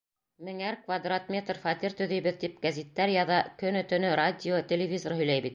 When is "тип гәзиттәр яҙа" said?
2.45-3.39